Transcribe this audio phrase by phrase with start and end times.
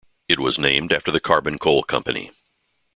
[0.27, 2.31] It was named after the Carbon Coal Company.